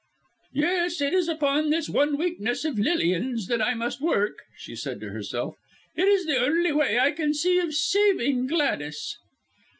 [0.55, 4.99] "Yes, it is upon this one weakness of Lilian's that I must work," she said
[5.01, 5.57] to herself.
[5.95, 9.19] "It is the only way I can see of saving Gladys."